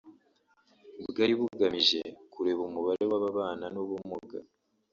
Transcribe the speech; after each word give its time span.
bwari 1.09 1.33
bugamije 1.39 1.99
kureba 2.33 2.61
umubare 2.69 3.03
w’ababana 3.11 3.65
n’ubumuga 3.73 4.37